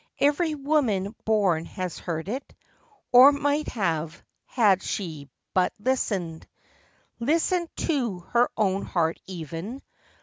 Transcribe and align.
Every 0.17 0.55
woman 0.55 1.13
born 1.25 1.65
has 1.65 1.99
heard 1.99 2.27
it; 2.27 2.55
Or 3.11 3.31
might 3.31 3.67
have, 3.67 4.19
had 4.47 4.81
she 4.81 5.29
but 5.53 5.73
listened— 5.77 6.47
Listened 7.19 7.69
to 7.85 8.21
her 8.31 8.49
own 8.57 8.83
heart 8.83 9.19
even. 9.27 9.83